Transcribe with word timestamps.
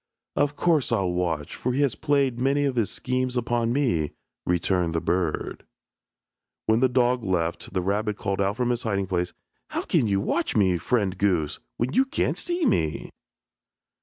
"Of 0.35 0.55
course 0.55 0.91
I'll 0.91 1.11
watch, 1.11 1.53
for 1.55 1.73
he 1.73 1.81
has 1.81 1.93
played 1.93 2.39
many 2.39 2.65
of 2.65 2.75
his 2.75 2.89
schemes 2.89 3.37
upon 3.37 3.71
me," 3.71 4.13
returned 4.47 4.95
the 4.95 4.99
bird. 4.99 5.63
When 6.65 6.79
the 6.79 6.89
dog 6.89 7.23
left, 7.23 7.71
the 7.75 7.83
rabbit 7.83 8.17
called 8.17 8.41
out 8.41 8.57
from 8.57 8.71
his 8.71 8.81
hiding 8.81 9.05
place, 9.05 9.31
"How 9.67 9.83
can 9.83 10.07
you 10.07 10.19
watch, 10.19 10.53
friend 10.79 11.15
goose, 11.19 11.59
when 11.77 11.93
you 11.93 12.05
can't 12.05 12.35
see 12.35 12.65
me?" 12.65 13.11